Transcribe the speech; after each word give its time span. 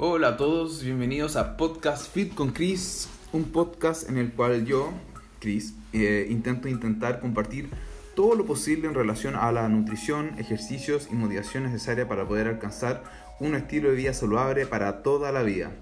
Hola 0.00 0.28
a 0.28 0.36
todos, 0.36 0.84
bienvenidos 0.84 1.34
a 1.34 1.56
Podcast 1.56 2.14
Fit 2.14 2.32
con 2.32 2.52
Chris, 2.52 3.08
un 3.32 3.46
podcast 3.46 4.08
en 4.08 4.16
el 4.16 4.30
cual 4.30 4.64
yo, 4.64 4.92
Chris, 5.40 5.74
eh, 5.92 6.28
intento 6.30 6.68
intentar 6.68 7.18
compartir 7.18 7.68
todo 8.14 8.36
lo 8.36 8.46
posible 8.46 8.86
en 8.86 8.94
relación 8.94 9.34
a 9.34 9.50
la 9.50 9.68
nutrición, 9.68 10.38
ejercicios 10.38 11.08
y 11.10 11.16
motivación 11.16 11.64
necesaria 11.64 12.06
para 12.06 12.28
poder 12.28 12.46
alcanzar 12.46 13.02
un 13.40 13.56
estilo 13.56 13.90
de 13.90 13.96
vida 13.96 14.14
saludable 14.14 14.66
para 14.66 15.02
toda 15.02 15.32
la 15.32 15.42
vida. 15.42 15.72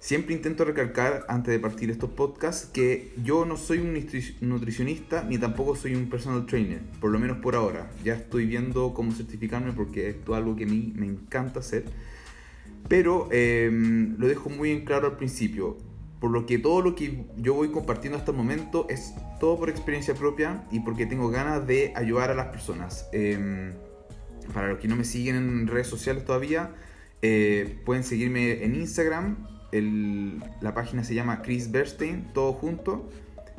Siempre 0.00 0.34
intento 0.34 0.66
recalcar 0.66 1.24
antes 1.26 1.50
de 1.50 1.60
partir 1.60 1.90
estos 1.90 2.10
podcasts 2.10 2.68
que 2.70 3.14
yo 3.24 3.46
no 3.46 3.56
soy 3.56 3.78
un 3.78 3.94
nutricionista 4.42 5.24
ni 5.24 5.38
tampoco 5.38 5.76
soy 5.76 5.94
un 5.94 6.10
personal 6.10 6.44
trainer, 6.44 6.82
por 7.00 7.10
lo 7.10 7.18
menos 7.18 7.38
por 7.38 7.54
ahora. 7.54 7.90
Ya 8.04 8.16
estoy 8.16 8.44
viendo 8.44 8.92
cómo 8.92 9.12
certificarme 9.12 9.72
porque 9.72 10.10
esto 10.10 10.32
es 10.32 10.36
algo 10.36 10.56
que 10.56 10.64
a 10.64 10.66
mí 10.66 10.92
me 10.94 11.06
encanta 11.06 11.60
hacer. 11.60 11.86
Pero 12.90 13.28
em, 13.32 14.18
lo 14.18 14.28
dejo 14.28 14.50
muy 14.50 14.70
en 14.72 14.84
claro 14.84 15.06
al 15.06 15.16
principio. 15.16 15.78
Por 16.20 16.30
lo 16.30 16.44
que 16.44 16.58
todo 16.58 16.82
lo 16.82 16.94
que 16.94 17.24
yo 17.38 17.54
voy 17.54 17.70
compartiendo 17.70 18.18
hasta 18.18 18.32
el 18.32 18.36
momento 18.36 18.86
es 18.90 19.14
todo 19.40 19.58
por 19.58 19.70
experiencia 19.70 20.12
propia 20.12 20.66
y 20.70 20.80
porque 20.80 21.06
tengo 21.06 21.30
ganas 21.30 21.66
de 21.66 21.94
ayudar 21.96 22.30
a 22.30 22.34
las 22.34 22.48
personas. 22.48 23.08
Em, 23.14 23.72
para 24.52 24.68
los 24.68 24.78
que 24.78 24.88
no 24.88 24.96
me 24.96 25.04
siguen 25.04 25.36
en 25.36 25.66
redes 25.66 25.86
sociales 25.86 26.26
todavía, 26.26 26.74
eh, 27.22 27.80
pueden 27.86 28.04
seguirme 28.04 28.62
en 28.64 28.74
Instagram 28.74 29.46
la 29.72 30.74
página 30.74 31.04
se 31.04 31.14
llama 31.14 31.42
Chris 31.42 31.70
Bernstein, 31.70 32.32
todo 32.34 32.54
junto. 32.54 33.08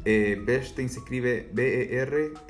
Eh, 0.03 0.41
Bernstein 0.45 0.89
se 0.89 0.99
escribe 0.99 1.49
B-E-R-S-T-E-I-N. 1.53 2.49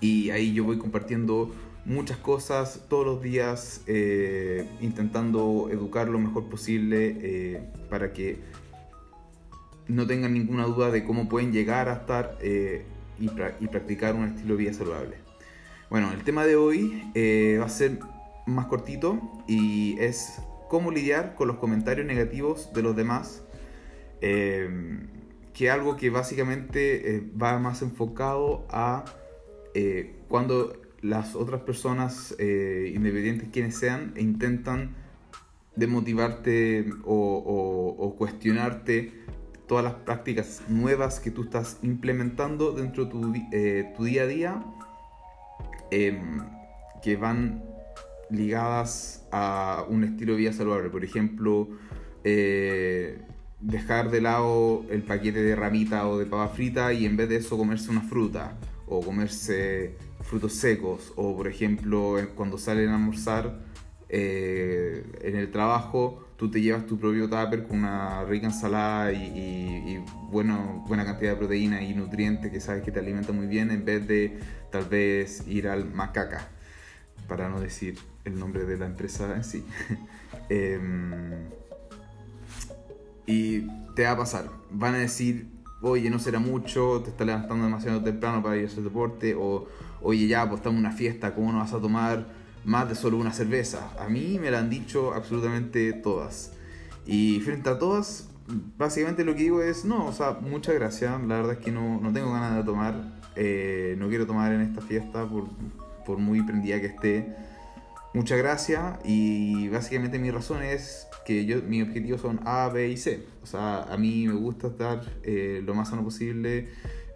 Y 0.00 0.30
ahí 0.30 0.52
yo 0.52 0.64
voy 0.64 0.78
compartiendo 0.78 1.54
muchas 1.84 2.16
cosas 2.18 2.84
todos 2.88 3.06
los 3.06 3.22
días, 3.22 3.82
eh, 3.86 4.68
intentando 4.80 5.68
educar 5.70 6.08
lo 6.08 6.18
mejor 6.18 6.48
posible 6.48 7.16
eh, 7.20 7.62
para 7.90 8.12
que 8.12 8.38
no 9.86 10.06
tengan 10.06 10.32
ninguna 10.32 10.64
duda 10.64 10.90
de 10.90 11.04
cómo 11.04 11.28
pueden 11.28 11.52
llegar 11.52 11.88
a 11.88 11.94
estar 11.94 12.38
y, 12.42 13.24
y, 13.24 13.68
practicar 13.68 14.14
un 14.14 14.24
estilo 14.24 14.56
de 14.56 14.64
vida 14.64 14.72
saludable. 14.72 15.16
Bueno, 15.90 16.10
el 16.12 16.24
tema 16.24 16.46
de 16.46 16.56
hoy 16.56 17.02
va 17.60 17.66
a 17.66 17.68
ser 17.68 17.98
más 18.46 18.66
cortito 18.66 19.20
y 19.46 19.98
es 20.00 20.40
cómo 20.68 20.90
lidiar 20.90 21.34
con 21.34 21.48
los 21.48 21.58
comentarios 21.58 22.06
negativos 22.06 22.72
de 22.72 22.82
los 22.82 22.96
demás, 22.96 23.44
eh, 24.20 24.68
que 25.52 25.70
algo 25.70 25.96
que 25.96 26.10
básicamente 26.10 27.16
eh, 27.16 27.22
va 27.40 27.58
más 27.58 27.82
enfocado 27.82 28.66
a 28.70 29.04
eh, 29.74 30.16
cuando 30.28 30.80
las 31.04 31.36
otras 31.36 31.60
personas, 31.60 32.34
independientes 32.38 33.50
quienes 33.52 33.76
sean, 33.76 34.14
intentan 34.16 34.94
demotivarte 35.76 36.90
o, 37.04 38.14
cuestionarte 38.16 39.12
todas 39.66 39.84
las 39.84 39.94
prácticas 39.94 40.62
nuevas 40.68 41.20
que 41.20 41.30
tú 41.30 41.42
estás 41.42 41.78
implementando 41.82 42.72
dentro 42.72 43.04
de 43.04 43.10
tu, 43.10 43.20
tu 43.96 44.04
día 44.04 44.22
a 44.22 44.26
día, 44.26 44.64
em, 45.90 46.40
que 47.02 47.16
van 47.16 47.62
ligadas 48.30 49.26
a 49.30 49.84
un 49.88 50.04
estilo 50.04 50.32
de 50.32 50.38
vida 50.38 50.52
saludable. 50.52 50.88
Por 50.88 51.04
ejemplo, 51.04 51.68
eh, 52.24 53.18
dejar 53.60 54.10
de 54.10 54.20
lado 54.20 54.84
el 54.90 55.02
paquete 55.02 55.42
de 55.42 55.54
ramita 55.54 56.08
o 56.08 56.18
de 56.18 56.26
papa 56.26 56.48
frita 56.48 56.92
y 56.92 57.04
en 57.06 57.16
vez 57.16 57.28
de 57.28 57.36
eso 57.36 57.56
comerse 57.56 57.90
una 57.90 58.02
fruta 58.02 58.56
o 58.86 59.00
comerse 59.00 59.96
frutos 60.24 60.54
secos 60.54 61.12
o 61.16 61.36
por 61.36 61.48
ejemplo 61.48 62.16
cuando 62.34 62.58
salen 62.58 62.88
a 62.88 62.96
almorzar 62.96 63.60
eh, 64.08 65.04
en 65.22 65.36
el 65.36 65.50
trabajo 65.50 66.24
tú 66.36 66.50
te 66.50 66.60
llevas 66.60 66.86
tu 66.86 66.98
propio 66.98 67.28
tupper 67.28 67.66
con 67.66 67.78
una 67.78 68.24
rica 68.24 68.46
ensalada 68.46 69.12
y, 69.12 70.02
bueno, 70.30 70.84
buena 70.86 71.04
cantidad 71.04 71.32
de 71.32 71.36
proteína 71.36 71.82
y 71.82 71.94
nutrientes 71.94 72.50
que 72.50 72.60
sabes 72.60 72.82
que 72.82 72.90
te 72.90 73.00
alimenta 73.00 73.32
muy 73.32 73.46
bien 73.46 73.70
en 73.70 73.84
vez 73.84 74.06
de 74.06 74.38
tal 74.70 74.84
vez 74.84 75.46
ir 75.46 75.68
al 75.68 75.92
macaca 75.92 76.48
para 77.28 77.48
no 77.48 77.60
decir 77.60 77.98
el 78.24 78.38
nombre 78.38 78.64
de 78.64 78.76
la 78.76 78.86
empresa 78.86 79.34
en 79.34 79.44
sí. 79.44 79.64
Em, 80.50 81.48
y 83.24 83.62
te 83.94 84.02
va 84.02 84.10
a 84.10 84.16
pasar, 84.18 84.50
van 84.70 84.94
a 84.94 84.98
decir, 84.98 85.48
oye, 85.90 86.10
no 86.10 86.18
será 86.18 86.38
mucho, 86.38 87.00
te 87.02 87.10
estás 87.10 87.26
levantando 87.26 87.64
demasiado 87.64 88.02
temprano 88.02 88.42
para 88.42 88.56
ir 88.56 88.64
a 88.64 88.66
hacer 88.66 88.82
deporte, 88.82 89.34
o 89.34 89.66
oye, 90.02 90.26
ya, 90.26 90.48
pues 90.48 90.60
estamos 90.60 90.78
en 90.78 90.86
una 90.86 90.96
fiesta, 90.96 91.34
¿cómo 91.34 91.52
no 91.52 91.58
vas 91.58 91.72
a 91.72 91.80
tomar 91.80 92.26
más 92.64 92.88
de 92.88 92.94
solo 92.94 93.18
una 93.18 93.32
cerveza? 93.32 93.90
A 93.98 94.08
mí 94.08 94.38
me 94.40 94.50
lo 94.50 94.58
han 94.58 94.70
dicho 94.70 95.14
absolutamente 95.14 95.92
todas. 95.92 96.52
Y 97.06 97.40
frente 97.40 97.70
a 97.70 97.78
todas, 97.78 98.30
básicamente 98.78 99.24
lo 99.24 99.34
que 99.34 99.42
digo 99.42 99.62
es, 99.62 99.84
no, 99.84 100.06
o 100.06 100.12
sea, 100.12 100.38
muchas 100.40 100.74
gracias, 100.74 101.20
la 101.22 101.36
verdad 101.36 101.52
es 101.52 101.58
que 101.58 101.70
no, 101.70 102.00
no 102.00 102.12
tengo 102.12 102.32
ganas 102.32 102.56
de 102.56 102.64
tomar, 102.64 102.94
eh, 103.36 103.96
no 103.98 104.08
quiero 104.08 104.26
tomar 104.26 104.52
en 104.52 104.62
esta 104.62 104.80
fiesta 104.80 105.26
por, 105.26 105.48
por 106.06 106.18
muy 106.18 106.42
prendida 106.42 106.80
que 106.80 106.86
esté 106.86 107.36
muchas 108.14 108.38
gracias 108.38 108.98
y 109.04 109.68
básicamente 109.68 110.18
mi 110.18 110.30
razón 110.30 110.62
es 110.62 111.08
que 111.26 111.44
yo, 111.44 111.60
mis 111.62 111.82
objetivos 111.82 112.20
son 112.22 112.40
A, 112.44 112.68
B 112.68 112.88
y 112.88 112.96
C. 112.96 113.24
O 113.42 113.46
sea, 113.46 113.82
a 113.82 113.96
mí 113.98 114.26
me 114.26 114.34
gusta 114.34 114.68
estar 114.68 115.02
eh, 115.22 115.62
lo 115.64 115.74
más 115.74 115.90
sano 115.90 116.04
posible. 116.04 116.68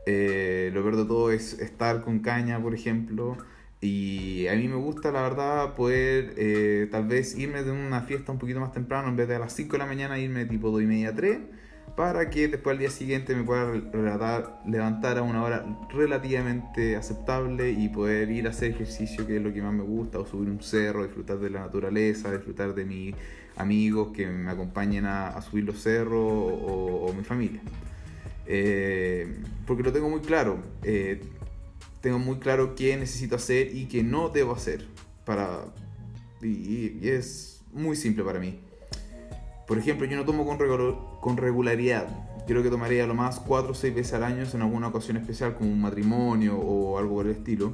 Eh, 0.07 0.71
lo 0.75 0.83
peor 0.83 0.97
de 0.97 1.05
todo 1.05 1.31
es 1.33 1.59
estar 1.61 2.03
con 2.03 2.19
caña, 2.21 2.61
por 2.61 2.75
ejemplo. 2.75 3.37
Y 3.81 4.49
a 4.49 4.57
mí 4.57 4.67
me 4.67 4.77
gusta, 4.77 5.13
la 5.13 5.23
verdad, 5.23 5.75
poder 5.75 6.35
eh, 6.37 6.89
tal 6.91 7.07
vez 7.07 7.37
irme 7.39 7.63
de 7.63 7.71
una 7.71 8.03
fiesta 8.03 8.33
un 8.33 8.39
poquito 8.39 8.61
más 8.61 8.73
temprano, 8.73 9.09
en 9.09 9.17
vez 9.17 9.29
de 9.29 9.37
a 9.37 9.39
las 9.39 9.53
5 9.53 9.73
de 9.73 9.79
la 9.79 9.87
mañana, 9.87 10.19
irme 10.19 10.47
tipo 10.47 10.71
2 10.71 10.83
y 10.83 10.87
media, 10.87 11.15
3 11.15 11.39
para 11.99 12.31
que 12.31 12.47
después 12.47 12.75
al 12.75 12.79
día 12.79 12.91
siguiente 12.91 13.35
me 13.35 13.43
pueda 13.43 13.73
levantar 14.65 15.19
a 15.19 15.23
una 15.23 15.43
hora 15.43 15.67
relativamente 15.91 16.95
aceptable 16.95 17.73
y 17.73 17.89
poder 17.89 18.31
ir 18.31 18.47
a 18.47 18.51
hacer 18.51 18.71
ejercicio, 18.71 19.27
que 19.27 19.39
es 19.39 19.43
lo 19.43 19.53
que 19.53 19.61
más 19.61 19.75
me 19.75 19.83
gusta, 19.83 20.21
o 20.21 20.25
subir 20.25 20.49
un 20.49 20.63
cerro, 20.63 21.03
disfrutar 21.03 21.41
de 21.41 21.51
la 21.51 21.59
naturaleza, 21.59 22.31
disfrutar 22.31 22.73
de 22.73 22.85
mis 22.85 23.17
amigos 23.57 24.13
que 24.15 24.29
me 24.29 24.49
acompañen 24.49 25.07
a, 25.07 25.43
subir 25.43 25.65
los 25.65 25.83
cerros 25.83 26.23
o, 26.23 27.13
mi 27.17 27.25
familia. 27.25 27.63
Eh, 28.47 29.43
porque 29.67 29.83
lo 29.83 29.93
tengo 29.93 30.09
muy 30.09 30.21
claro, 30.21 30.63
eh, 30.85 31.21
tengo 32.01 32.21
muy 32.21 32.39
claro 32.39 32.77
qué 32.77 32.97
necesito 32.97 33.35
hacer 33.35 33.75
y 33.75 33.87
qué 33.87 34.05
no 34.05 34.29
debo 34.29 34.53
hacer 34.53 34.87
para 35.25 35.65
y 36.41 37.09
es 37.09 37.61
muy 37.73 37.97
simple 37.97 38.23
para 38.23 38.39
mí. 38.39 38.61
Por 39.69 39.77
ejemplo, 39.77 40.07
yo 40.07 40.17
no 40.17 40.25
tomo 40.25 40.47
con, 40.47 40.57
con 41.21 41.37
regularidad. 41.37 42.07
Creo 42.47 42.63
que 42.63 42.71
tomaría 42.71 43.07
lo 43.07 43.15
más 43.15 43.41
4 43.41 43.73
o 43.73 43.75
6 43.75 43.95
veces 43.95 44.15
al 44.15 44.25
año 44.25 44.45
en 44.53 44.63
alguna 44.63 44.89
ocasión 44.89 45.17
especial, 45.17 45.55
como 45.55 45.71
un 45.71 45.81
matrimonio 45.81 46.57
o 46.57 46.99
algo 46.99 47.17
por 47.17 47.27
el 47.27 47.33
estilo. 47.33 47.73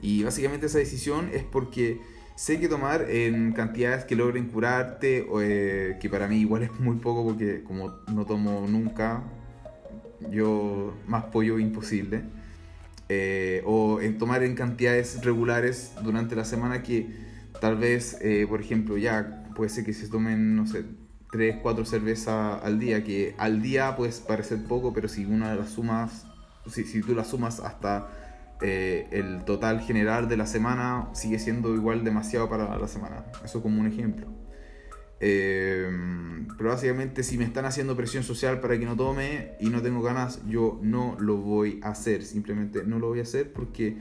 Y 0.00 0.22
básicamente 0.22 0.66
esa 0.66 0.78
decisión 0.78 1.30
es 1.32 1.42
porque 1.44 2.00
sé 2.36 2.60
que 2.60 2.68
tomar 2.68 3.10
en 3.10 3.52
cantidades 3.52 4.04
que 4.04 4.14
logren 4.14 4.48
curarte, 4.48 5.26
eh, 5.40 5.96
que 6.00 6.08
para 6.08 6.28
mí 6.28 6.36
igual 6.36 6.62
es 6.62 6.78
muy 6.78 6.96
poco 6.96 7.24
porque 7.24 7.64
como 7.64 7.90
no 8.12 8.26
tomo 8.26 8.66
nunca, 8.68 9.24
yo 10.30 10.94
más 11.06 11.24
pollo 11.24 11.58
imposible. 11.58 12.22
Eh, 13.08 13.62
o 13.64 14.00
en 14.02 14.18
tomar 14.18 14.42
en 14.42 14.54
cantidades 14.54 15.24
regulares 15.24 15.92
durante 16.02 16.36
la 16.36 16.44
semana 16.44 16.82
que 16.82 17.08
tal 17.60 17.76
vez, 17.76 18.18
eh, 18.20 18.46
por 18.48 18.60
ejemplo, 18.60 18.98
ya 18.98 19.46
puede 19.56 19.70
ser 19.70 19.84
que 19.84 19.94
se 19.94 20.08
tomen, 20.08 20.54
no 20.54 20.66
sé, 20.66 20.84
3, 21.30 21.56
4 21.62 21.84
cervezas 21.84 22.62
al 22.62 22.78
día, 22.78 23.04
que 23.04 23.34
al 23.38 23.62
día 23.62 23.96
puede 23.96 24.12
parecer 24.26 24.64
poco, 24.64 24.92
pero 24.92 25.08
si 25.08 25.24
una 25.24 25.50
de 25.50 25.56
las 25.56 25.70
sumas, 25.70 26.26
si, 26.66 26.84
si 26.84 27.00
tú 27.02 27.14
las 27.14 27.28
sumas 27.28 27.60
hasta 27.60 28.08
eh, 28.60 29.06
el 29.12 29.44
total 29.44 29.80
general 29.80 30.28
de 30.28 30.36
la 30.36 30.46
semana, 30.46 31.08
sigue 31.12 31.38
siendo 31.38 31.74
igual 31.74 32.02
demasiado 32.02 32.48
para 32.48 32.76
la 32.76 32.88
semana. 32.88 33.24
Eso 33.44 33.62
como 33.62 33.80
un 33.80 33.86
ejemplo. 33.86 34.26
Eh, 35.20 35.88
pero 36.56 36.70
básicamente 36.70 37.22
si 37.22 37.38
me 37.38 37.44
están 37.44 37.64
haciendo 37.64 37.96
presión 37.96 38.22
social 38.22 38.60
para 38.60 38.78
que 38.78 38.84
no 38.84 38.96
tome 38.96 39.52
y 39.60 39.68
no 39.70 39.82
tengo 39.82 40.02
ganas, 40.02 40.40
yo 40.48 40.78
no 40.82 41.16
lo 41.20 41.36
voy 41.36 41.78
a 41.82 41.90
hacer. 41.90 42.24
Simplemente 42.24 42.82
no 42.84 42.98
lo 42.98 43.08
voy 43.08 43.20
a 43.20 43.22
hacer 43.22 43.52
porque 43.52 43.96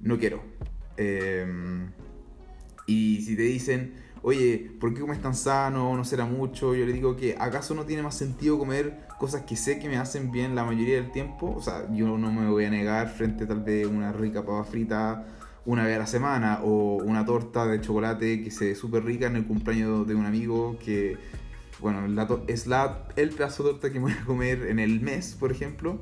no 0.00 0.18
quiero. 0.18 0.42
Eh, 0.96 1.46
y 2.86 3.22
si 3.22 3.36
te 3.36 3.42
dicen, 3.42 3.94
oye, 4.26 4.72
¿por 4.80 4.92
qué 4.92 5.00
comes 5.00 5.22
tan 5.22 5.36
sano? 5.36 5.96
¿No 5.96 6.04
será 6.04 6.24
mucho? 6.24 6.74
Yo 6.74 6.84
le 6.84 6.92
digo 6.92 7.14
que 7.14 7.36
acaso 7.38 7.76
no 7.76 7.84
tiene 7.84 8.02
más 8.02 8.16
sentido 8.16 8.58
comer 8.58 9.06
cosas 9.20 9.42
que 9.42 9.54
sé 9.54 9.78
que 9.78 9.88
me 9.88 9.98
hacen 9.98 10.32
bien 10.32 10.56
la 10.56 10.64
mayoría 10.64 10.96
del 10.96 11.12
tiempo. 11.12 11.54
O 11.56 11.62
sea, 11.62 11.86
yo 11.92 12.18
no 12.18 12.32
me 12.32 12.50
voy 12.50 12.64
a 12.64 12.70
negar 12.70 13.08
frente 13.08 13.46
tal 13.46 13.62
vez 13.62 13.86
una 13.86 14.10
rica 14.10 14.44
papa 14.44 14.64
frita 14.64 15.24
una 15.64 15.84
vez 15.84 15.94
a 15.94 16.00
la 16.00 16.06
semana 16.08 16.58
o 16.64 16.96
una 16.96 17.24
torta 17.24 17.66
de 17.66 17.80
chocolate 17.80 18.42
que 18.42 18.50
se 18.50 18.66
ve 18.66 18.74
súper 18.74 19.04
rica 19.04 19.28
en 19.28 19.36
el 19.36 19.46
cumpleaños 19.46 20.08
de 20.08 20.16
un 20.16 20.26
amigo 20.26 20.76
que, 20.84 21.16
bueno, 21.78 22.00
es 22.48 22.66
la, 22.66 23.06
el 23.14 23.30
pedazo 23.30 23.62
de 23.62 23.70
torta 23.70 23.92
que 23.92 24.00
me 24.00 24.06
voy 24.06 24.12
a 24.20 24.24
comer 24.24 24.66
en 24.66 24.80
el 24.80 25.00
mes, 25.02 25.36
por 25.38 25.52
ejemplo. 25.52 26.00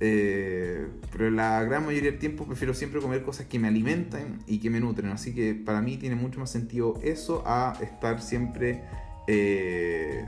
Eh, 0.00 0.88
pero 1.12 1.30
la 1.30 1.62
gran 1.62 1.86
mayoría 1.86 2.10
del 2.10 2.18
tiempo 2.18 2.46
prefiero 2.46 2.74
siempre 2.74 3.00
comer 3.00 3.22
cosas 3.22 3.46
que 3.46 3.58
me 3.58 3.68
alimentan 3.68 4.40
y 4.46 4.58
que 4.58 4.70
me 4.70 4.80
nutren. 4.80 5.10
Así 5.10 5.34
que 5.34 5.54
para 5.54 5.80
mí 5.80 5.96
tiene 5.96 6.16
mucho 6.16 6.40
más 6.40 6.50
sentido 6.50 6.98
eso 7.02 7.42
a 7.46 7.78
estar 7.80 8.20
siempre 8.20 8.82
eh, 9.26 10.26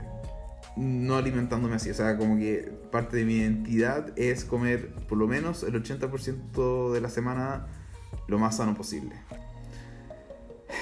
no 0.75 1.15
alimentándome 1.15 1.75
así. 1.75 1.89
O 1.89 1.93
sea, 1.93 2.17
como 2.17 2.37
que 2.37 2.71
parte 2.91 3.17
de 3.17 3.25
mi 3.25 3.35
identidad 3.35 4.17
es 4.17 4.45
comer 4.45 4.93
por 5.07 5.17
lo 5.17 5.27
menos 5.27 5.63
el 5.63 5.81
80% 5.81 6.91
de 6.91 7.01
la 7.01 7.09
semana 7.09 7.67
lo 8.27 8.39
más 8.39 8.57
sano 8.57 8.75
posible. 8.75 9.15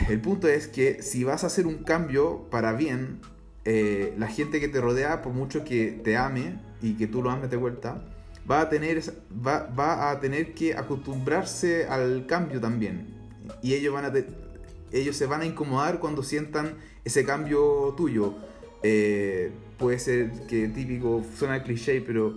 El 0.10 0.20
punto 0.20 0.48
es 0.48 0.68
que 0.68 1.02
si 1.02 1.24
vas 1.24 1.44
a 1.44 1.48
hacer 1.48 1.68
un 1.68 1.84
cambio 1.84 2.50
para 2.50 2.74
bien, 2.74 3.22
eh, 3.66 4.14
la 4.18 4.28
gente 4.28 4.60
que 4.60 4.68
te 4.68 4.82
rodea, 4.82 5.22
por 5.22 5.34
mucho 5.34 5.64
que 5.64 6.00
te 6.04 6.18
ame 6.18 6.60
y 6.82 6.94
que 6.94 7.08
tú 7.08 7.22
lo 7.22 7.32
ames 7.32 7.50
de 7.50 7.58
vuelta, 7.58 8.04
va 8.50 8.62
a 8.62 8.70
tener, 8.70 9.02
va, 9.46 9.68
va 9.68 10.12
a 10.12 10.20
tener 10.20 10.54
que 10.54 10.76
acostumbrarse 10.76 11.88
al 11.88 12.26
cambio 12.28 12.60
también. 12.60 13.08
Y 13.62 13.74
ellos, 13.74 13.94
van 13.94 14.06
a 14.06 14.14
ellos 14.92 15.16
se 15.16 15.26
van 15.26 15.42
a 15.42 15.46
incomodar 15.46 16.00
cuando 16.00 16.24
sientan 16.24 16.78
ese 17.04 17.26
cambio 17.26 17.94
tuyo. 17.98 18.36
Eh, 18.84 19.52
puede 19.78 20.00
ser 20.00 20.32
que 20.48 20.68
típico, 20.68 21.24
suena 21.38 21.64
cliché, 21.64 22.02
pero 22.02 22.36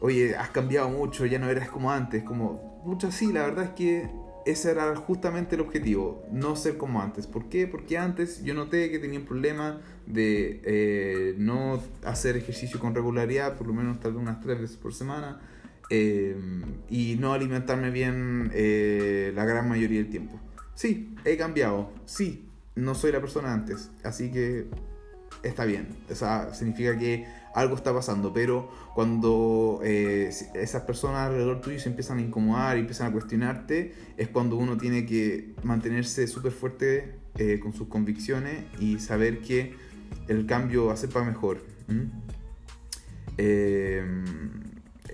oye, 0.00 0.36
has 0.36 0.50
cambiado 0.50 0.88
mucho, 0.88 1.26
ya 1.26 1.38
no 1.38 1.48
eras 1.48 1.68
como 1.68 1.90
antes. 1.90 2.22
Como, 2.22 2.80
mucho 2.84 3.10
sí, 3.10 3.32
la 3.32 3.42
verdad 3.42 3.64
es 3.64 3.70
que 3.70 4.08
ese 4.46 4.70
era 4.70 4.94
justamente 4.96 5.54
el 5.54 5.60
objetivo, 5.60 6.24
no 6.30 6.56
ser 6.56 6.76
como 6.76 7.02
antes. 7.02 7.26
¿Por 7.26 7.48
qué? 7.48 7.66
Porque 7.66 7.98
antes 7.98 8.42
yo 8.42 8.54
noté 8.54 8.90
que 8.90 8.98
tenía 8.98 9.18
un 9.18 9.26
problema 9.26 9.80
de 10.06 10.60
eh, 10.64 11.34
no 11.38 11.82
hacer 12.04 12.36
ejercicio 12.36 12.80
con 12.80 12.94
regularidad, 12.94 13.56
por 13.56 13.66
lo 13.66 13.74
menos 13.74 14.00
tal 14.00 14.12
vez 14.12 14.22
unas 14.22 14.40
tres 14.40 14.60
veces 14.60 14.76
por 14.76 14.94
semana, 14.94 15.40
eh, 15.90 16.36
y 16.88 17.16
no 17.18 17.32
alimentarme 17.32 17.90
bien 17.90 18.50
eh, 18.54 19.32
la 19.34 19.44
gran 19.44 19.68
mayoría 19.68 20.00
del 20.00 20.10
tiempo. 20.10 20.40
Sí, 20.74 21.14
he 21.24 21.36
cambiado, 21.36 21.90
sí, 22.04 22.48
no 22.74 22.94
soy 22.94 23.12
la 23.12 23.20
persona 23.20 23.52
antes, 23.52 23.90
así 24.04 24.30
que 24.30 24.66
está 25.42 25.64
bien. 25.64 25.88
O 26.10 26.14
sea, 26.14 26.54
significa 26.54 26.96
que 26.96 27.26
algo 27.58 27.74
está 27.74 27.92
pasando, 27.92 28.32
pero 28.32 28.70
cuando 28.94 29.80
eh, 29.82 30.30
esas 30.54 30.82
personas 30.82 31.28
alrededor 31.28 31.60
tuyo 31.60 31.78
se 31.80 31.88
empiezan 31.88 32.18
a 32.18 32.22
incomodar 32.22 32.76
y 32.76 32.80
empiezan 32.80 33.08
a 33.08 33.12
cuestionarte, 33.12 33.94
es 34.16 34.28
cuando 34.28 34.56
uno 34.56 34.76
tiene 34.76 35.04
que 35.06 35.54
mantenerse 35.62 36.26
súper 36.26 36.52
fuerte 36.52 37.14
eh, 37.36 37.58
con 37.60 37.72
sus 37.72 37.88
convicciones 37.88 38.64
y 38.78 38.98
saber 38.98 39.40
que 39.40 39.74
el 40.28 40.46
cambio 40.46 40.86
va 40.86 40.94
a 40.94 40.96
ser 40.96 41.10
para 41.10 41.24
mejor. 41.24 41.62
Eh, 43.36 44.04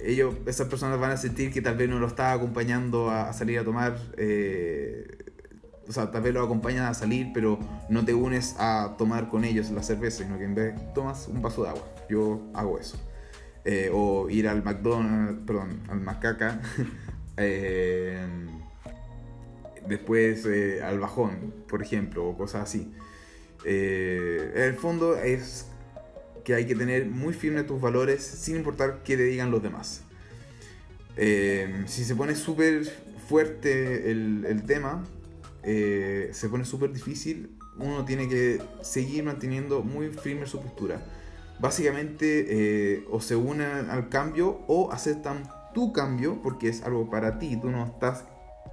ellos, 0.02 0.34
esas 0.46 0.68
personas 0.68 0.98
van 0.98 1.12
a 1.12 1.16
sentir 1.16 1.52
que 1.52 1.62
tal 1.62 1.76
vez 1.76 1.88
no 1.88 1.98
lo 1.98 2.06
está 2.06 2.32
acompañando 2.32 3.10
a, 3.10 3.32
salir 3.32 3.58
a 3.58 3.64
tomar 3.64 3.98
o 5.88 5.92
sea, 5.92 6.10
tal 6.10 6.22
vez 6.22 6.32
lo 6.32 6.42
acompañas 6.42 6.90
a 6.90 6.94
salir, 6.94 7.30
pero 7.34 7.58
no 7.88 8.04
te 8.04 8.14
unes 8.14 8.56
a 8.58 8.94
tomar 8.96 9.28
con 9.28 9.44
ellos 9.44 9.70
la 9.70 9.82
cerveza, 9.82 10.24
sino 10.24 10.38
que 10.38 10.44
en 10.44 10.54
vez 10.54 10.74
tomas 10.94 11.28
un 11.28 11.42
vaso 11.42 11.62
de 11.64 11.70
agua. 11.70 11.84
Yo 12.08 12.40
hago 12.54 12.78
eso. 12.78 12.98
Eh, 13.64 13.90
o 13.92 14.28
ir 14.28 14.46
al 14.48 14.62
McDonald's, 14.62 15.40
perdón, 15.46 15.80
al 15.88 16.00
Macaca. 16.00 16.60
Eh, 17.36 18.16
después 19.88 20.46
eh, 20.46 20.80
al 20.84 21.00
bajón, 21.00 21.52
por 21.66 21.82
ejemplo, 21.82 22.24
o 22.28 22.38
cosas 22.38 22.62
así. 22.62 22.94
en 23.64 24.62
el 24.62 24.74
fondo 24.74 25.16
es 25.16 25.66
que 26.44 26.54
hay 26.54 26.64
que 26.64 26.76
tener 26.76 27.06
muy 27.06 27.34
firmes 27.34 27.66
tus 27.66 27.80
valores 27.80 28.22
sin 28.22 28.54
importar 28.54 29.02
qué 29.02 29.16
te 29.16 29.24
digan 29.24 29.50
los 29.50 29.64
demás. 29.64 30.04
si 31.16 32.04
se 32.04 32.14
pone 32.14 32.36
súper 32.36 32.84
fuerte 33.28 34.12
el 34.12 34.62
tema, 34.64 35.02
eh, 35.64 36.30
se 36.32 36.48
pone 36.48 36.64
súper 36.64 36.92
difícil, 36.92 37.58
uno 37.78 38.04
tiene 38.04 38.28
que 38.28 38.60
seguir 38.82 39.24
manteniendo 39.24 39.82
muy 39.82 40.08
firme 40.08 40.46
su 40.46 40.60
postura. 40.60 41.02
Básicamente, 41.60 42.46
eh, 42.48 43.04
o 43.10 43.20
se 43.20 43.36
unen 43.36 43.90
al 43.90 44.08
cambio 44.08 44.64
o 44.66 44.92
aceptan 44.92 45.48
tu 45.72 45.92
cambio 45.92 46.40
porque 46.42 46.68
es 46.68 46.82
algo 46.82 47.10
para 47.10 47.38
ti. 47.38 47.56
Tú 47.60 47.70
no 47.70 47.84
estás, 47.84 48.24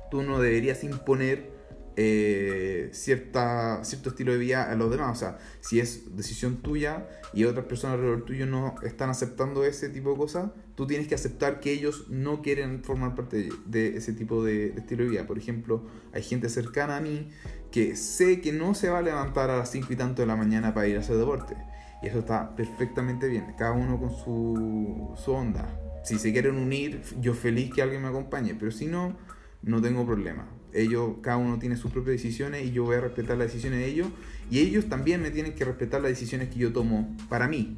tú 0.09 0.23
no 0.23 0.39
deberías 0.39 0.83
imponer 0.83 1.60
eh, 1.97 2.89
cierta, 2.93 3.83
cierto 3.83 4.09
estilo 4.09 4.31
de 4.31 4.37
vida 4.37 4.71
a 4.71 4.75
los 4.75 4.89
demás. 4.91 5.17
O 5.17 5.19
sea, 5.19 5.37
si 5.59 5.79
es 5.79 6.15
decisión 6.15 6.57
tuya 6.57 7.07
y 7.33 7.43
otras 7.43 7.65
personas 7.65 7.95
alrededor 7.95 8.23
tuyo 8.23 8.45
no 8.45 8.75
están 8.83 9.09
aceptando 9.09 9.63
ese 9.65 9.89
tipo 9.89 10.11
de 10.11 10.17
cosas, 10.17 10.51
tú 10.75 10.87
tienes 10.87 11.07
que 11.07 11.15
aceptar 11.15 11.59
que 11.59 11.71
ellos 11.71 12.05
no 12.09 12.41
quieren 12.41 12.83
formar 12.83 13.15
parte 13.15 13.49
de, 13.65 13.97
ese 13.97 14.13
tipo 14.13 14.43
de, 14.43 14.67
estilo 14.69 15.03
de 15.03 15.09
vida. 15.09 15.27
Por 15.27 15.37
ejemplo, 15.37 15.83
hay 16.13 16.23
gente 16.23 16.49
cercana 16.49 16.97
a 16.97 17.01
mí 17.01 17.29
que 17.71 17.95
sé 17.95 18.41
que 18.41 18.51
no 18.51 18.73
se 18.73 18.89
va 18.89 18.99
a 18.99 19.01
levantar 19.01 19.49
a 19.49 19.57
las 19.57 19.71
5 19.71 19.93
y 19.93 19.95
tanto 19.95 20.21
de 20.21 20.27
la 20.27 20.35
mañana 20.35 20.73
para 20.73 20.87
ir 20.87 20.97
a 20.97 21.01
hacer 21.01 21.17
deporte. 21.17 21.55
Y 22.01 22.07
eso 22.07 22.19
está 22.19 22.55
perfectamente 22.55 23.27
bien, 23.27 23.53
cada 23.57 23.73
uno 23.73 23.99
con 23.99 24.09
su, 24.09 25.13
su 25.23 25.31
onda. 25.31 25.67
Si 26.03 26.17
se 26.17 26.31
quieren 26.33 26.55
unir, 26.55 27.03
yo 27.19 27.35
feliz 27.35 27.71
que 27.71 27.81
alguien 27.81 28.01
me 28.01 28.07
acompañe, 28.07 28.55
pero 28.55 28.71
si 28.71 28.87
no, 28.87 29.15
no 29.61 29.81
tengo 29.81 30.03
problema 30.03 30.47
ellos, 30.73 31.15
cada 31.21 31.37
uno 31.37 31.59
tiene 31.59 31.77
sus 31.77 31.91
propias 31.91 32.17
decisiones 32.17 32.65
y 32.65 32.71
yo 32.71 32.83
voy 32.83 32.95
a 32.95 33.01
respetar 33.01 33.37
las 33.37 33.47
decisiones 33.47 33.79
de 33.79 33.87
ellos 33.87 34.07
y 34.49 34.59
ellos 34.59 34.87
también 34.87 35.21
me 35.21 35.31
tienen 35.31 35.53
que 35.53 35.65
respetar 35.65 36.01
las 36.01 36.11
decisiones 36.11 36.49
que 36.49 36.59
yo 36.59 36.73
tomo 36.73 37.15
para 37.29 37.47
mí. 37.47 37.75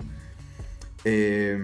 Eh, 1.05 1.59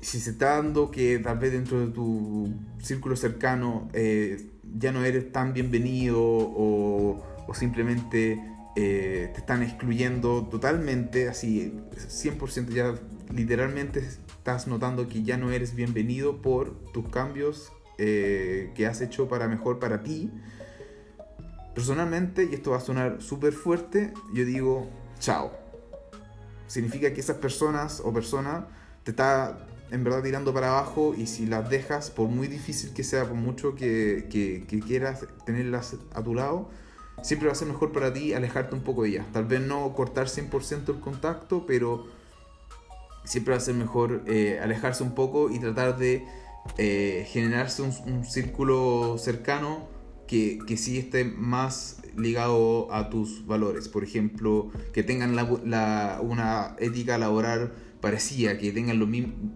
si 0.00 0.20
se 0.20 0.30
está 0.30 0.56
dando 0.56 0.90
que 0.90 1.18
tal 1.18 1.38
vez 1.38 1.52
dentro 1.52 1.80
de 1.80 1.92
tu 1.92 2.52
círculo 2.78 3.16
cercano 3.16 3.88
eh, 3.94 4.50
ya 4.76 4.92
no 4.92 5.04
eres 5.04 5.32
tan 5.32 5.54
bienvenido 5.54 6.20
o, 6.20 7.22
simplemente 7.54 8.42
eh, 8.76 9.30
te 9.32 9.40
están 9.40 9.62
excluyendo 9.62 10.46
totalmente, 10.50 11.28
así 11.28 11.72
100% 11.94 12.68
ya 12.70 12.94
literalmente 13.32 14.00
estás 14.00 14.66
notando 14.66 15.08
que 15.08 15.22
ya 15.22 15.36
no 15.36 15.52
eres 15.52 15.74
bienvenido 15.74 16.42
por 16.42 16.74
tus 16.92 17.08
cambios 17.08 17.72
eh, 17.98 18.72
que 18.74 18.86
has 18.86 19.00
hecho 19.00 19.28
para 19.28 19.48
mejor 19.48 19.78
para 19.78 20.02
ti. 20.02 20.30
Personalmente, 21.74 22.48
y 22.50 22.54
esto 22.54 22.70
va 22.70 22.78
a 22.78 22.80
sonar 22.80 23.20
súper 23.20 23.52
fuerte, 23.52 24.12
yo 24.32 24.44
digo, 24.44 24.88
chao. 25.18 25.52
Significa 26.66 27.12
que 27.12 27.20
esas 27.20 27.36
personas 27.36 28.00
o 28.04 28.12
persona 28.12 28.68
te 29.02 29.10
está 29.10 29.58
en 29.90 30.02
verdad 30.02 30.22
tirando 30.22 30.52
para 30.52 30.70
abajo 30.70 31.14
y 31.16 31.26
si 31.26 31.46
las 31.46 31.68
dejas, 31.68 32.10
por 32.10 32.28
muy 32.28 32.48
difícil 32.48 32.92
que 32.92 33.04
sea, 33.04 33.26
por 33.26 33.36
mucho 33.36 33.74
que, 33.74 34.26
que, 34.30 34.80
quieras 34.80 35.26
tenerlas 35.44 35.96
a 36.12 36.22
tu 36.22 36.34
lado, 36.34 36.68
siempre 37.22 37.46
va 37.46 37.52
a 37.52 37.56
ser 37.56 37.68
mejor 37.68 37.92
para 37.92 38.12
ti 38.12 38.32
alejarte 38.32 38.74
un 38.74 38.82
poco 38.82 39.02
de 39.02 39.10
ellas. 39.10 39.26
Tal 39.32 39.44
vez 39.44 39.60
no 39.60 39.94
cortar 39.94 40.26
100% 40.26 40.88
el 40.88 41.00
contacto, 41.00 41.64
pero 41.66 42.06
siempre 43.24 43.52
va 43.52 43.58
a 43.58 43.60
ser 43.60 43.74
mejor 43.74 44.22
eh, 44.26 44.58
alejarse 44.62 45.02
un 45.02 45.14
poco 45.14 45.50
y 45.50 45.58
tratar 45.58 45.96
de 45.96 46.26
eh, 46.76 47.26
generarse 47.30 47.82
un, 47.82 48.24
círculo 48.24 49.16
cercano 49.18 49.86
que, 50.26 50.58
que 50.66 50.76
sí 50.76 50.98
esté 50.98 51.24
más 51.24 51.98
ligado 52.16 52.92
a 52.92 53.10
tus 53.10 53.46
valores. 53.46 53.88
Por 53.88 54.02
ejemplo, 54.02 54.70
que 54.92 55.02
tengan 55.02 55.36
una 55.38 56.76
ética 56.78 57.18
laboral 57.18 57.72
parecida, 58.00 58.58
que 58.58 58.72
tengan 58.72 58.98
los 58.98 59.08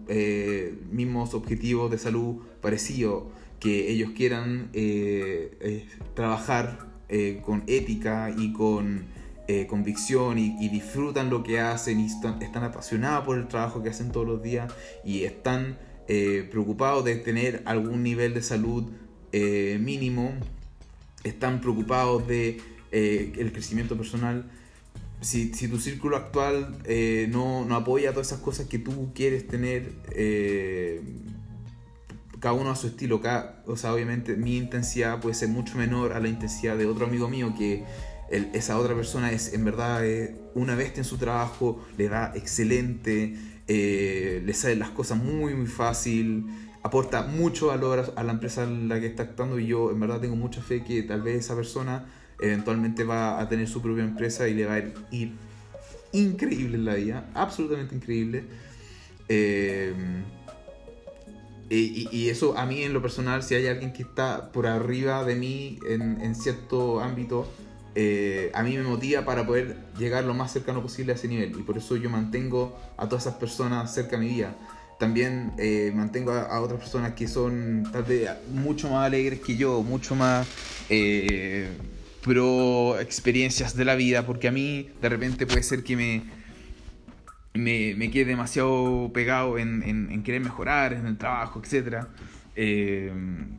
eh, 0.07 0.79
mismos 0.91 1.33
objetivos 1.33 1.91
de 1.91 1.97
salud 1.97 2.37
parecidos, 2.61 3.25
que 3.59 3.91
ellos 3.91 4.11
quieran 4.15 4.69
eh, 4.73 5.85
trabajar 6.13 6.87
con 7.43 7.63
ética 7.65 8.31
y 8.37 8.53
con 8.53 9.07
convicción 9.67 10.37
y, 10.37 10.69
disfrutan 10.69 11.31
lo 11.31 11.41
que 11.41 11.59
hacen 11.59 11.99
y 11.99 12.05
están, 12.05 12.39
están 12.41 12.63
apasionados 12.63 13.25
por 13.25 13.37
el 13.39 13.47
trabajo 13.47 13.81
que 13.81 13.89
hacen 13.89 14.11
todos 14.11 14.27
los 14.27 14.43
días 14.43 14.71
y 15.03 15.23
están 15.23 15.77
eh, 16.11 16.47
preocupados 16.49 17.05
de 17.05 17.17
tener 17.17 17.61
algún 17.65 18.01
nivel 18.01 18.33
de 18.33 18.41
salud 18.41 18.85
eh, 19.31 19.77
mínimo, 19.79 20.33
están 21.23 21.61
preocupados 21.61 22.27
de 22.27 22.59
eh, 22.91 23.31
el 23.37 23.51
crecimiento 23.51 23.95
personal. 23.95 24.49
Si, 25.21 25.53
si 25.53 25.67
tu 25.67 25.77
círculo 25.77 26.17
actual 26.17 26.79
no, 27.29 27.63
no, 27.63 27.75
apoya 27.75 28.11
todas 28.11 28.25
esas 28.25 28.39
cosas 28.39 28.65
que 28.65 28.79
tú 28.79 29.11
quieres 29.13 29.45
tener, 29.45 29.91
cada 32.39 32.53
uno 32.53 32.71
a 32.71 32.75
su 32.75 32.87
estilo, 32.87 33.21
cada, 33.21 33.61
o 33.67 33.77
sea, 33.77 33.93
obviamente 33.93 34.35
mi 34.35 34.57
intensidad 34.57 35.19
puede 35.19 35.35
ser 35.35 35.49
mucho 35.49 35.77
menor 35.77 36.13
a 36.13 36.19
la 36.19 36.27
intensidad 36.27 36.75
de 36.75 36.87
otro 36.87 37.05
amigo 37.05 37.29
mío 37.29 37.53
que 37.55 37.83
esa 38.31 38.79
otra 38.79 38.95
persona 38.95 39.31
es 39.31 39.53
en 39.53 39.63
verdad 39.63 40.03
una 40.55 40.73
bestia 40.73 41.01
en 41.01 41.05
su 41.05 41.19
trabajo, 41.19 41.85
le 41.97 42.09
da 42.09 42.31
excelente, 42.33 43.35
eh, 43.71 44.41
le 44.43 44.53
salen 44.55 44.79
las 44.79 44.89
cosas 44.89 45.19
muy, 45.23 45.53
muy 45.53 45.67
fácil, 45.67 46.47
aporta 46.81 47.21
mucho 47.21 47.67
valor 47.67 48.13
a 48.15 48.23
la 48.23 48.31
empresa 48.31 48.63
en 48.63 48.89
la 48.89 48.99
que 48.99 49.05
está 49.05 49.21
actuando 49.21 49.59
y 49.59 49.67
yo 49.67 49.91
en 49.91 49.99
verdad 49.99 50.19
tengo 50.19 50.35
mucha 50.35 50.59
fe 50.59 50.83
que 50.83 51.03
tal 51.03 51.21
vez 51.21 51.45
esa 51.45 51.55
persona 51.55 52.07
eventualmente 52.41 53.03
va 53.03 53.39
a 53.39 53.47
tener 53.47 53.67
su 53.67 53.79
propia 53.79 54.03
empresa 54.03 54.47
y 54.47 54.55
le 54.55 54.65
va 54.65 54.73
a 54.73 54.79
ir 55.11 55.33
increíble 56.13 56.77
en 56.77 56.85
la 56.85 56.95
vida, 56.95 57.29
absolutamente 57.35 57.93
increíble. 57.93 58.43
Eh, 59.27 59.93
y, 61.69 62.29
eso 62.29 62.57
a 62.57 62.65
mí 62.65 62.81
en 62.81 62.93
lo 62.93 63.03
personal, 63.03 63.43
si 63.43 63.53
hay 63.53 63.67
alguien 63.67 63.93
que 63.93 64.01
está 64.01 64.51
por 64.51 64.65
arriba 64.65 65.23
de 65.23 65.35
mí 65.35 65.77
en, 65.87 66.19
en 66.21 66.33
cierto 66.33 67.01
ámbito, 67.01 67.47
eh, 67.95 68.51
a 68.53 68.63
mí 68.63 68.77
me 68.77 68.83
motiva 68.83 69.25
para 69.25 69.45
poder 69.45 69.77
llegar 69.97 70.23
lo 70.23 70.33
más 70.33 70.51
cercano 70.53 70.81
posible 70.81 71.13
a 71.13 71.15
ese 71.15 71.27
nivel. 71.27 71.51
Y 71.57 71.63
por 71.63 71.77
eso 71.77 71.95
yo 71.97 72.09
mantengo 72.09 72.79
a 72.97 73.07
todas 73.07 73.25
esas 73.25 73.35
personas 73.35 73.93
cerca 73.93 74.17
de 74.17 74.25
mi 74.25 74.29
vida. 74.29 74.55
También 74.99 75.53
eh, 75.57 75.91
mantengo 75.95 76.33
a, 76.33 76.59
otras 76.59 76.79
personas 76.79 77.13
que 77.13 77.27
son 77.27 77.87
tal 77.91 78.03
vez 78.03 78.29
mucho 78.53 78.89
más 78.89 79.05
alegres 79.05 79.39
que 79.39 79.55
yo, 79.55 79.81
mucho 79.81 80.13
más 80.13 80.45
eh, 80.89 81.69
pro 82.21 82.99
experiencias 82.99 83.75
de 83.75 83.85
la 83.85 83.95
vida, 83.95 84.25
porque 84.25 84.49
a 84.49 84.51
mí 84.51 84.89
de 85.01 85.09
repente 85.09 85.47
puede 85.47 85.63
ser 85.63 85.83
que 85.83 85.95
me, 85.95 86.23
me, 87.53 87.95
me 87.95 88.11
quede 88.11 88.25
demasiado 88.25 89.09
pegado 89.13 89.57
en, 89.57 89.83
en, 89.83 90.21
querer 90.23 90.41
mejorar 90.41 90.91
en 90.91 91.05
el 91.05 91.17
trabajo, 91.17 91.61
etc. 91.63 92.05
Eh, 92.55 93.11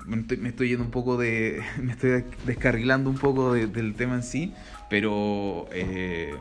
me, 0.07 0.49
estoy, 0.49 0.69
yendo 0.69 0.85
un 0.85 0.91
poco 0.91 1.17
de. 1.17 1.63
Me 1.83 1.93
estoy 1.93 2.25
descarrilando 2.47 3.11
un 3.11 3.19
poco 3.19 3.55
del 3.55 3.95
tema 3.95 4.17
en 4.17 4.23
sí, 4.23 4.53
pero 4.89 5.69
eh, 5.73 6.35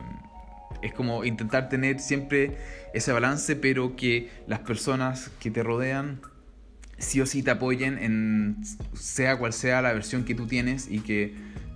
es 0.82 0.92
como 0.92 1.24
intentar 1.24 1.68
tener 1.68 2.00
siempre 2.00 2.56
ese 2.94 3.12
balance, 3.12 3.56
pero 3.56 3.96
que 3.96 4.30
las 4.46 4.60
personas 4.60 5.30
que 5.40 5.50
te 5.50 5.62
rodean 5.62 6.20
sí 6.98 7.20
o 7.20 7.26
sí 7.26 7.42
te 7.42 7.50
apoyen 7.50 7.98
en 7.98 8.56
sea 8.92 9.38
cual 9.38 9.52
sea 9.52 9.80
la 9.82 9.92
versión 9.92 10.24
que 10.24 10.34
tú 10.34 10.46
tienes 10.46 10.90
y 10.90 11.00
que 11.00 11.34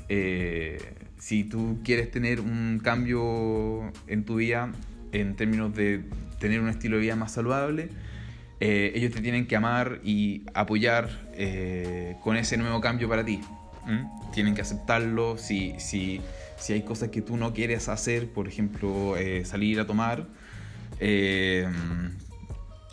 eh, 0.09 0.79
si 1.19 1.45
tú 1.45 1.81
quieres 1.83 2.11
tener 2.11 2.41
un 2.41 2.81
cambio 2.83 3.91
en 4.07 4.25
tu 4.25 4.37
vida 4.37 4.71
en 5.13 5.35
términos 5.35 5.75
de 5.75 6.03
tener 6.39 6.61
un 6.61 6.69
estilo 6.69 6.97
de 6.97 7.03
vida 7.03 7.17
más 7.17 7.33
saludable, 7.33 7.89
eh, 8.61 8.93
ellos 8.95 9.13
te 9.13 9.21
tienen 9.21 9.47
que 9.47 9.57
amar 9.57 10.01
y 10.05 10.45
apoyar 10.55 11.29
eh, 11.35 12.17
con 12.23 12.37
ese 12.37 12.57
nuevo 12.57 12.81
cambio 12.81 13.09
para 13.09 13.25
ti. 13.25 13.41
Tienen 14.33 14.55
que 14.55 14.63
aceptarlo 14.63 15.37
si, 15.37 15.75
si, 15.79 16.21
si, 16.57 16.73
hay 16.73 16.83
cosas 16.83 17.11
que 17.11 17.21
tú 17.21 17.37
no 17.37 17.53
quieres 17.53 17.89
hacer, 17.89 18.31
por 18.31 18.49
ejemplo, 18.49 19.17
eh, 19.19 19.45
salir 19.45 19.79
a 19.79 19.87
tomar 19.87 20.27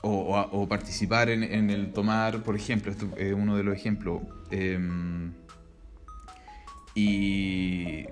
o, 0.02 0.50
o, 0.52 0.68
participar 0.68 1.30
en, 1.30 1.44
en, 1.44 1.70
el 1.70 1.94
tomar, 1.94 2.44
por 2.44 2.56
ejemplo, 2.58 2.92
esto 2.92 3.08
es 3.18 3.34
uno 3.34 3.56
de 3.56 3.64
los 3.64 3.76
ejemplos. 3.76 4.22
y 6.94 8.06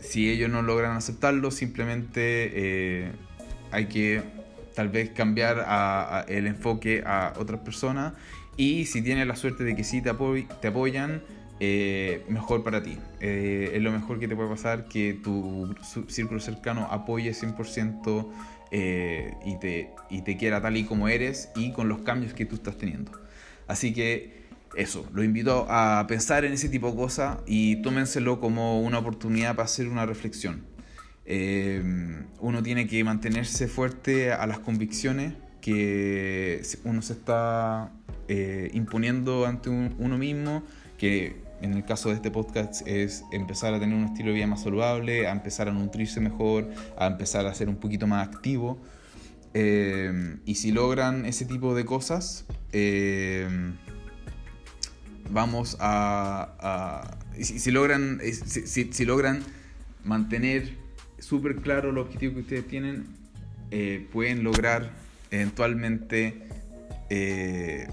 si 0.00 0.30
ellos 0.30 0.50
no 0.50 0.60
logran 0.60 0.94
aceptarlo, 0.94 1.50
simplemente 1.50 3.14
hay 3.70 3.86
que 3.86 4.41
tal 4.74 4.88
vez 4.88 5.10
cambiar 5.10 6.24
el 6.28 6.46
enfoque 6.46 7.02
a 7.06 7.34
otras 7.38 7.60
personas 7.60 8.14
y 8.56 8.86
si 8.86 9.02
tienes 9.02 9.26
la 9.26 9.36
suerte 9.36 9.64
de 9.64 9.74
que 9.74 9.84
sí 9.84 10.02
te, 10.02 10.10
apoyan, 10.10 11.22
eh, 11.60 12.24
mejor 12.28 12.62
para 12.62 12.82
ti. 12.82 12.98
Eh, 13.20 13.70
es 13.74 13.82
lo 13.82 13.92
mejor 13.92 14.18
que 14.18 14.28
te 14.28 14.36
puede 14.36 14.50
pasar 14.50 14.88
que 14.88 15.14
tu 15.14 15.74
círculo 16.08 16.40
cercano 16.40 16.86
apoye 16.90 17.32
100% 17.32 18.28
eh, 18.70 19.34
y, 19.44 19.58
te, 19.58 19.90
y 20.10 20.22
te 20.22 20.36
quiera 20.36 20.60
tal 20.60 20.76
y 20.76 20.84
como 20.84 21.08
eres 21.08 21.50
y 21.56 21.72
con 21.72 21.88
los 21.88 22.00
cambios 22.00 22.34
que 22.34 22.44
tú 22.44 22.56
estás 22.56 22.76
teniendo. 22.76 23.12
Así 23.68 23.94
que 23.94 24.42
eso, 24.76 25.06
lo 25.12 25.22
invito 25.22 25.66
a 25.68 26.06
pensar 26.08 26.44
en 26.44 26.52
ese 26.52 26.68
tipo 26.68 26.90
de 26.90 26.96
cosas 26.96 27.38
y 27.46 27.76
tómenselo 27.82 28.40
como 28.40 28.80
una 28.80 28.98
oportunidad 28.98 29.54
para 29.54 29.64
hacer 29.64 29.88
una 29.88 30.06
reflexión. 30.06 30.64
Eh, 31.24 31.82
uno 32.40 32.62
tiene 32.62 32.86
que 32.86 33.02
mantenerse 33.04 33.68
fuerte 33.68 34.32
a 34.32 34.46
las 34.46 34.58
convicciones 34.58 35.34
que 35.60 36.60
uno 36.84 37.02
se 37.02 37.12
está 37.12 37.92
eh, 38.26 38.70
imponiendo 38.74 39.46
ante 39.46 39.70
uno 39.70 40.18
mismo, 40.18 40.64
que 40.98 41.40
en 41.60 41.74
el 41.74 41.84
caso 41.84 42.08
de 42.08 42.16
este 42.16 42.32
podcast 42.32 42.86
es 42.88 43.22
empezar 43.30 43.72
a 43.72 43.78
tener 43.78 43.96
un 43.96 44.04
estilo 44.04 44.30
de 44.30 44.34
vida 44.34 44.48
más 44.48 44.64
saludable, 44.64 45.28
a 45.28 45.30
empezar 45.30 45.68
a 45.68 45.72
nutrirse 45.72 46.20
mejor, 46.20 46.68
a 46.98 47.06
empezar 47.06 47.46
a 47.46 47.54
ser 47.54 47.68
un 47.68 47.76
poquito 47.76 48.08
más 48.08 48.26
activo. 48.26 48.82
Eh, 49.54 50.38
y 50.44 50.56
si 50.56 50.72
logran 50.72 51.24
ese 51.26 51.44
tipo 51.44 51.76
de 51.76 51.84
cosas, 51.84 52.44
vamos 55.30 55.76
a... 55.78 57.16
si, 57.38 57.70
logran, 57.70 58.20
si 58.24 59.04
logran 59.04 59.44
mantener 60.02 60.81
súper 61.22 61.56
claro 61.56 61.90
el 61.90 61.98
objetivo 61.98 62.34
que 62.34 62.40
ustedes 62.40 62.68
tienen, 62.68 63.06
eh, 63.70 64.06
pueden 64.12 64.42
lograr 64.42 64.90
eventualmente 65.30 66.42
eh, 67.08 67.86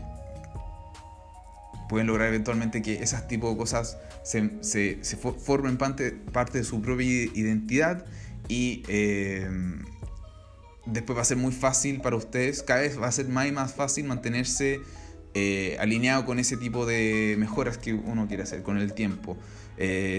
pueden 1.88 2.08
lograr 2.08 2.28
eventualmente 2.30 2.82
que 2.82 2.96
esas 2.96 3.28
tipo 3.28 3.50
de 3.50 3.58
cosas 3.58 3.98
se, 4.24 4.52
se, 4.62 4.98
se 5.02 5.16
formen 5.18 5.78
parte, 5.78 6.12
parte, 6.12 6.60
de 6.60 6.64
su 6.64 6.82
propia 6.82 7.06
identidad 7.08 8.06
y 8.48 8.84
eh, 8.88 9.48
después 10.86 11.18
va 11.18 11.22
a 11.22 11.26
ser 11.26 11.38
muy 11.38 11.52
fácil 11.52 12.02
para 12.02 12.16
ustedes, 12.16 12.64
cada 12.64 12.82
vez 12.82 13.00
va 13.00 13.08
a 13.08 13.12
ser 13.12 13.28
más 13.28 13.48
y 13.48 13.52
más 13.52 13.74
fácil 13.74 14.06
mantenerse 14.06 14.82
alineado 15.80 16.26
con 16.26 16.40
ese 16.40 16.58
tipo 16.58 16.86
de 16.86 17.36
mejoras 17.38 17.78
que 17.78 17.94
uno 17.94 18.28
quiere 18.28 18.44
hacer 18.44 18.62
con 18.62 18.78
el 18.78 18.94
tiempo. 18.94 19.38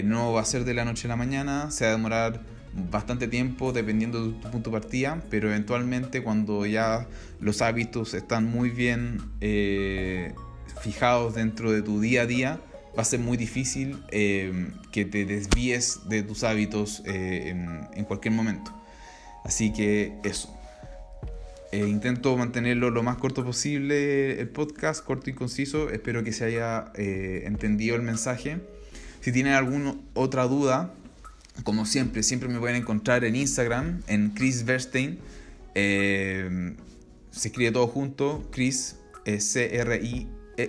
no 0.03 0.33
va 0.33 0.41
a 0.41 0.45
ser 0.45 0.65
de 0.65 0.73
la 0.73 0.85
noche 0.85 1.07
a 1.07 1.09
la 1.09 1.15
mañana, 1.15 1.69
se 1.69 1.85
va 1.85 1.91
a 1.91 1.93
demorar 1.93 2.41
bastante 2.73 3.27
tiempo 3.27 3.73
dependiendo 3.73 4.25
de 4.25 4.33
tu 4.33 4.51
punto 4.51 4.69
de 4.69 4.79
partida, 4.79 5.23
pero 5.29 5.49
eventualmente 5.49 6.23
cuando 6.23 6.65
ya 6.65 7.07
los 7.39 7.61
hábitos 7.61 8.13
están 8.13 8.45
muy 8.45 8.69
bien 8.69 9.21
eh, 9.41 10.33
fijados 10.81 11.35
dentro 11.35 11.71
de 11.71 11.81
tu 11.81 11.99
día 11.99 12.21
a 12.21 12.25
día, 12.25 12.59
va 12.97 13.01
a 13.01 13.05
ser 13.05 13.19
muy 13.19 13.37
difícil 13.37 14.01
eh, 14.11 14.69
que 14.91 15.05
te 15.05 15.25
desvíes 15.25 16.07
de 16.07 16.23
tus 16.23 16.43
hábitos 16.43 17.03
eh, 17.05 17.49
en, 17.93 18.05
cualquier 18.05 18.33
momento. 18.33 18.73
Así 19.43 19.73
que 19.73 20.13
eso. 20.23 20.55
intento 21.73 22.37
mantenerlo 22.37 22.89
lo 22.89 23.01
más 23.01 23.17
corto 23.17 23.43
posible 23.43 24.39
el 24.39 24.49
podcast, 24.49 25.03
corto 25.03 25.29
y 25.29 25.33
conciso. 25.33 25.89
Espero 25.89 26.23
que 26.23 26.31
se 26.31 26.45
haya 26.45 26.91
entendido 26.95 27.95
el 27.95 28.01
mensaje. 28.01 28.59
Si 29.21 29.31
tienen 29.31 29.53
alguna 29.53 29.95
otra 30.13 30.45
duda, 30.45 30.93
como 31.63 31.85
siempre, 31.85 32.23
siempre 32.23 32.49
me 32.49 32.59
pueden 32.59 32.77
encontrar 32.77 33.23
en 33.25 33.35
Instagram, 33.35 34.01
en 34.07 34.31
Chris 34.31 34.65
Verstein. 34.65 35.19
Eh, 35.75 36.75
se 37.31 37.47
escribe 37.49 37.71
todo 37.71 37.87
junto, 37.87 38.47
Chris 38.51 38.95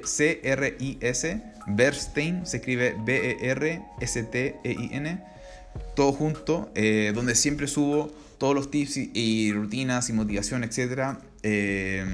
C-R-I-S, 0.05 1.43
Verstein, 1.67 2.47
se 2.47 2.57
escribe 2.59 2.95
B-E-R-S-T-E-I-N, 3.05 3.63
todo 5.97 6.13
junto, 6.13 6.71
eh, 6.75 7.13
donde 7.15 7.35
siempre 7.35 7.67
subo 7.67 8.13
todos 8.39 8.55
los 8.55 8.71
tips 8.71 8.97
y, 9.15 9.53
rutinas 9.53 10.09
y 10.11 10.13
motivación, 10.13 10.65
etc. 10.65 11.19
Eh, 11.43 12.05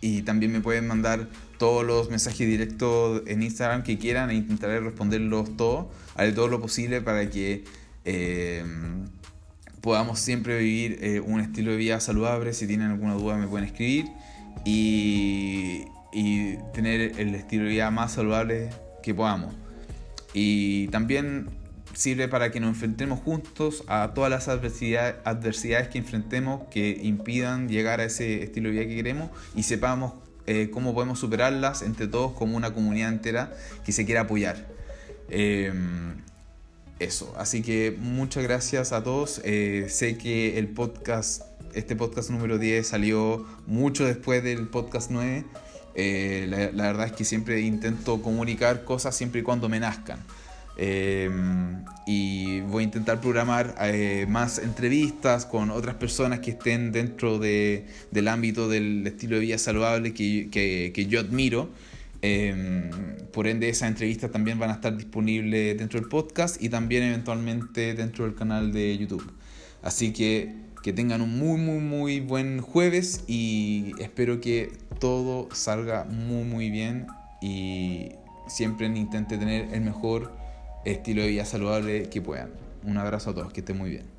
y 0.00 0.22
también 0.22 0.50
me 0.52 0.60
pueden 0.60 0.86
mandar 0.86 1.28
todos 1.58 1.84
los 1.84 2.10
mensajes 2.10 2.46
directos 2.46 3.22
en 3.26 3.42
Instagram 3.42 3.82
que 3.84 3.98
quieran 3.98 4.30
e 4.30 4.34
intentaré 4.34 4.80
responderlos 4.80 5.56
todos. 5.56 5.86
Haré 6.16 6.32
todo 6.32 6.48
lo 6.48 6.60
posible 6.60 7.00
para 7.00 7.30
que 7.30 7.64
eh, 8.04 8.64
podamos 9.80 10.20
siempre 10.20 10.58
vivir 10.58 10.98
eh, 11.02 11.20
un 11.20 11.40
estilo 11.40 11.72
de 11.72 11.76
vida 11.76 12.00
saludable. 12.00 12.52
Si 12.52 12.66
tienen 12.66 12.90
alguna 12.90 13.14
duda 13.14 13.36
me 13.36 13.46
pueden 13.46 13.66
escribir 13.66 14.06
y, 14.64 15.84
y 16.12 16.56
tener 16.72 17.18
el 17.20 17.34
estilo 17.34 17.64
de 17.64 17.70
vida 17.70 17.90
más 17.90 18.12
saludable 18.12 18.70
que 19.02 19.14
podamos. 19.14 19.54
Y 20.34 20.88
también 20.88 21.50
sirve 21.94 22.28
para 22.28 22.50
que 22.50 22.60
nos 22.60 22.70
enfrentemos 22.70 23.20
juntos 23.20 23.84
a 23.86 24.12
todas 24.14 24.30
las 24.30 24.48
adversidades, 24.48 25.88
que 25.88 25.98
enfrentemos 25.98 26.62
que 26.70 26.98
impidan 27.02 27.68
llegar 27.68 28.00
a 28.00 28.04
ese 28.04 28.42
estilo 28.42 28.68
de 28.68 28.76
vida 28.76 28.88
que 28.88 28.96
queremos 28.96 29.30
y 29.54 29.64
sepamos 29.64 30.14
eh, 30.46 30.70
cómo 30.72 30.94
podemos 30.94 31.18
superarlas 31.18 31.82
entre 31.82 32.06
todos 32.06 32.32
como 32.32 32.56
una 32.56 32.72
comunidad 32.72 33.10
entera 33.10 33.52
que 33.84 33.92
se 33.92 34.06
quiera 34.06 34.22
apoyar. 34.22 34.66
Eh, 35.28 35.72
eso. 37.04 37.34
Así 37.36 37.62
que 37.62 37.96
muchas 37.98 38.42
gracias 38.42 38.92
a 38.92 39.02
todos. 39.02 39.40
Eh, 39.44 39.86
sé 39.88 40.16
que 40.16 40.58
el 40.58 40.68
podcast, 40.68 41.42
este 41.74 41.96
podcast 41.96 42.30
número 42.30 42.58
10 42.58 42.86
salió 42.86 43.46
mucho 43.66 44.04
después 44.04 44.42
del 44.42 44.68
podcast 44.68 45.10
9. 45.10 45.44
Eh, 45.94 46.70
la, 46.74 46.86
verdad 46.86 47.06
es 47.06 47.12
que 47.12 47.24
siempre 47.24 47.60
intento 47.60 48.22
comunicar 48.22 48.84
cosas 48.84 49.14
siempre 49.14 49.40
y 49.40 49.44
cuando 49.44 49.68
me 49.68 49.80
nazcan. 49.80 50.20
Em, 50.76 51.84
y 52.06 52.60
voy 52.62 52.82
a 52.82 52.84
intentar 52.84 53.20
programar 53.20 53.74
eh, 53.82 54.24
más 54.28 54.58
entrevistas 54.58 55.44
con 55.44 55.70
otras 55.70 55.96
personas 55.96 56.40
que 56.40 56.52
estén 56.52 56.92
dentro 56.92 57.38
de, 57.38 57.86
del 58.10 58.28
ámbito 58.28 58.68
del 58.68 59.06
estilo 59.06 59.36
de 59.36 59.42
vida 59.42 59.58
saludable 59.58 60.14
que, 60.14 60.48
que, 60.50 60.92
que 60.94 61.06
yo 61.06 61.20
admiro. 61.20 61.68
Em, 62.22 62.90
por 63.32 63.48
ende, 63.48 63.68
esas 63.68 63.88
entrevistas 63.88 64.30
también 64.30 64.58
van 64.58 64.70
a 64.70 64.74
estar 64.74 64.96
disponibles 64.96 65.76
dentro 65.76 66.00
del 66.00 66.08
podcast 66.08 66.62
y 66.62 66.68
también 66.68 67.02
eventualmente 67.02 67.94
dentro 67.94 68.24
del 68.24 68.34
canal 68.34 68.72
de 68.72 68.96
YouTube. 68.96 69.32
Así 69.82 70.12
que 70.12 70.54
Que 70.82 70.92
tengan 70.92 71.20
un 71.20 71.38
muy, 71.38 71.60
muy, 71.60 71.78
muy 71.78 72.20
buen 72.20 72.60
jueves 72.60 73.22
y 73.28 73.92
espero 74.00 74.40
que 74.40 74.72
todo 74.98 75.48
salga 75.54 76.04
muy, 76.04 76.44
muy 76.44 76.70
bien 76.70 77.06
y 77.40 78.10
siempre 78.48 78.86
intente 78.86 79.38
tener 79.38 79.72
el 79.72 79.82
mejor 79.82 80.32
estilo 80.84 81.22
de 81.22 81.28
vida 81.28 81.44
saludable 81.44 82.08
que 82.08 82.20
puedan. 82.20 82.50
Un 82.84 82.98
abrazo 82.98 83.30
a 83.30 83.34
todos, 83.34 83.52
que 83.52 83.60
estén 83.60 83.78
muy 83.78 83.90
bien. 83.90 84.11